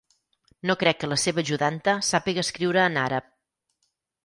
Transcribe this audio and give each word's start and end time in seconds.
No 0.69 0.75
crec 0.83 0.99
que 1.03 1.09
la 1.11 1.17
seva 1.25 1.43
ajudanta 1.43 1.95
sàpiga 2.09 2.47
escriure 2.47 2.85
en 2.89 3.01
àrab. 3.05 3.31